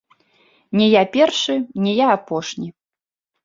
[0.79, 2.67] Не я першы, не я апошні.